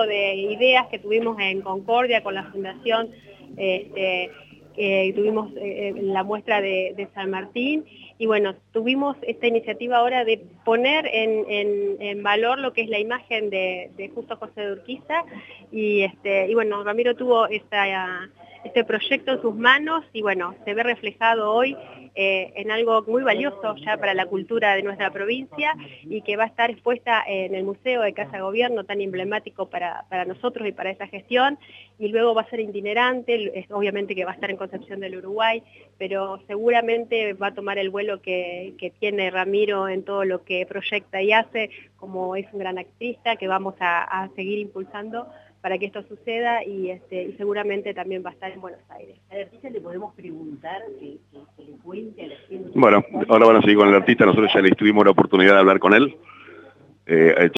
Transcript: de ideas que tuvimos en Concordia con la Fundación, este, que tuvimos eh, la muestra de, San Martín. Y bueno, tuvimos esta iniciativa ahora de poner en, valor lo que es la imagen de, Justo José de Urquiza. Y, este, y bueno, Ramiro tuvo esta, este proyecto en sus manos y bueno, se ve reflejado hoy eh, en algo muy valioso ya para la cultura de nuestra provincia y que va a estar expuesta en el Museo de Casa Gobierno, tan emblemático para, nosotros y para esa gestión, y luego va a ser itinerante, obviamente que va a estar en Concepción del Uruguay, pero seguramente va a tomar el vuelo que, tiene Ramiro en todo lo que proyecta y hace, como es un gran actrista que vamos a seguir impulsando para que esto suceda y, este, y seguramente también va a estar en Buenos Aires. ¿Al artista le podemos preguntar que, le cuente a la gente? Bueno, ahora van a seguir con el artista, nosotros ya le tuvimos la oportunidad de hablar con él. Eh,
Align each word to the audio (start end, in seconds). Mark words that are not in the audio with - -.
de 0.00 0.34
ideas 0.34 0.86
que 0.88 0.98
tuvimos 0.98 1.38
en 1.38 1.60
Concordia 1.60 2.22
con 2.22 2.34
la 2.34 2.44
Fundación, 2.44 3.10
este, 3.56 4.30
que 4.74 5.12
tuvimos 5.14 5.52
eh, 5.56 5.92
la 5.96 6.24
muestra 6.24 6.60
de, 6.60 7.08
San 7.14 7.30
Martín. 7.30 7.84
Y 8.18 8.26
bueno, 8.26 8.54
tuvimos 8.72 9.16
esta 9.22 9.46
iniciativa 9.46 9.98
ahora 9.98 10.24
de 10.24 10.42
poner 10.64 11.06
en, 11.12 12.22
valor 12.22 12.58
lo 12.58 12.72
que 12.72 12.82
es 12.82 12.88
la 12.88 12.98
imagen 12.98 13.50
de, 13.50 14.10
Justo 14.14 14.36
José 14.36 14.62
de 14.62 14.72
Urquiza. 14.72 15.24
Y, 15.70 16.02
este, 16.02 16.48
y 16.48 16.54
bueno, 16.54 16.82
Ramiro 16.84 17.14
tuvo 17.14 17.46
esta, 17.48 18.30
este 18.64 18.84
proyecto 18.84 19.32
en 19.32 19.42
sus 19.42 19.54
manos 19.54 20.04
y 20.12 20.22
bueno, 20.22 20.54
se 20.64 20.74
ve 20.74 20.82
reflejado 20.82 21.52
hoy 21.52 21.76
eh, 22.14 22.52
en 22.56 22.70
algo 22.70 23.02
muy 23.06 23.22
valioso 23.22 23.74
ya 23.76 23.96
para 23.96 24.12
la 24.12 24.26
cultura 24.26 24.76
de 24.76 24.82
nuestra 24.82 25.10
provincia 25.10 25.74
y 26.02 26.20
que 26.20 26.36
va 26.36 26.44
a 26.44 26.46
estar 26.46 26.70
expuesta 26.70 27.22
en 27.26 27.54
el 27.54 27.64
Museo 27.64 28.02
de 28.02 28.12
Casa 28.12 28.40
Gobierno, 28.40 28.84
tan 28.84 29.00
emblemático 29.00 29.70
para, 29.70 30.04
nosotros 30.26 30.68
y 30.68 30.72
para 30.72 30.90
esa 30.90 31.06
gestión, 31.06 31.58
y 31.98 32.08
luego 32.08 32.34
va 32.34 32.42
a 32.42 32.50
ser 32.50 32.60
itinerante, 32.60 33.66
obviamente 33.70 34.14
que 34.14 34.26
va 34.26 34.32
a 34.32 34.34
estar 34.34 34.50
en 34.50 34.58
Concepción 34.58 35.00
del 35.00 35.16
Uruguay, 35.16 35.62
pero 35.96 36.38
seguramente 36.46 37.32
va 37.32 37.48
a 37.48 37.54
tomar 37.54 37.78
el 37.78 37.88
vuelo 37.88 38.20
que, 38.20 38.74
tiene 39.00 39.30
Ramiro 39.30 39.88
en 39.88 40.04
todo 40.04 40.24
lo 40.24 40.44
que 40.44 40.66
proyecta 40.66 41.22
y 41.22 41.32
hace, 41.32 41.70
como 41.96 42.36
es 42.36 42.46
un 42.52 42.58
gran 42.58 42.78
actrista 42.78 43.36
que 43.36 43.48
vamos 43.48 43.74
a 43.80 44.28
seguir 44.36 44.58
impulsando 44.58 45.28
para 45.62 45.78
que 45.78 45.86
esto 45.86 46.02
suceda 46.02 46.64
y, 46.64 46.90
este, 46.90 47.22
y 47.22 47.32
seguramente 47.34 47.94
también 47.94 48.22
va 48.26 48.30
a 48.30 48.32
estar 48.32 48.50
en 48.50 48.60
Buenos 48.60 48.80
Aires. 48.90 49.16
¿Al 49.30 49.42
artista 49.42 49.70
le 49.70 49.80
podemos 49.80 50.12
preguntar 50.14 50.82
que, 50.98 51.18
le 51.62 51.72
cuente 51.84 52.24
a 52.24 52.26
la 52.26 52.36
gente? 52.48 52.70
Bueno, 52.74 53.04
ahora 53.28 53.46
van 53.46 53.56
a 53.56 53.60
seguir 53.60 53.76
con 53.76 53.88
el 53.88 53.94
artista, 53.94 54.26
nosotros 54.26 54.50
ya 54.52 54.60
le 54.60 54.72
tuvimos 54.72 55.04
la 55.04 55.12
oportunidad 55.12 55.54
de 55.54 55.60
hablar 55.60 55.78
con 55.78 55.94
él. 55.94 56.16
Eh, 57.06 57.34